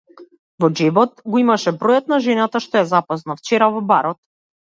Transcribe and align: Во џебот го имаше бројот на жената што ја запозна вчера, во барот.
Во 0.63 0.69
џебот 0.77 1.21
го 1.33 1.41
имаше 1.41 1.73
бројот 1.83 2.09
на 2.15 2.19
жената 2.29 2.63
што 2.67 2.81
ја 2.81 2.85
запозна 2.95 3.37
вчера, 3.43 3.71
во 3.79 3.87
барот. 3.95 4.21